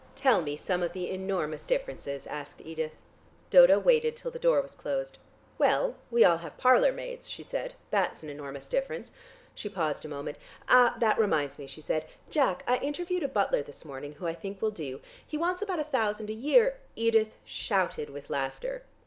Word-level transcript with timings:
"Tell 0.15 0.41
me 0.41 0.57
some 0.57 0.81
of 0.81 0.93
the 0.93 1.11
enormous 1.11 1.67
differences," 1.67 2.25
asked 2.25 2.59
Edith. 2.61 2.93
Dodo 3.51 3.77
waited 3.77 4.15
till 4.15 4.31
the 4.31 4.39
door 4.39 4.59
was 4.59 4.73
closed. 4.73 5.19
"Well, 5.59 5.93
we 6.09 6.25
all 6.25 6.37
have 6.37 6.57
parlour 6.57 6.91
maids," 6.91 7.29
she 7.29 7.43
said. 7.43 7.75
"That's 7.91 8.23
an 8.23 8.29
enormous 8.31 8.67
difference." 8.67 9.11
She 9.53 9.69
paused 9.69 10.03
a 10.03 10.07
moment. 10.07 10.39
"Ah, 10.67 10.95
that 10.99 11.19
reminds 11.19 11.59
me," 11.59 11.67
she 11.67 11.81
said. 11.83 12.07
"Jack, 12.31 12.63
I 12.65 12.77
interviewed 12.77 13.21
a 13.21 13.27
butler 13.27 13.61
this 13.61 13.85
morning, 13.85 14.13
who 14.13 14.25
I 14.25 14.33
think 14.33 14.59
will 14.59 14.71
do. 14.71 15.01
He 15.27 15.37
wants 15.37 15.61
about 15.61 15.77
a 15.79 15.83
thousand 15.83 16.31
a 16.31 16.33
year...." 16.33 16.79
Edith 16.95 17.35
shouted 17.45 18.09
with 18.09 18.31
laughter. 18.31 18.81